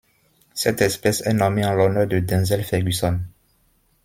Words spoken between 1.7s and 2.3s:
l'honneur de